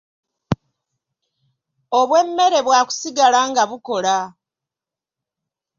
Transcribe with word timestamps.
Obw’emmere 1.99 2.59
bwakusigala 2.67 3.39
nga 3.49 3.63
bukola. 3.69 4.17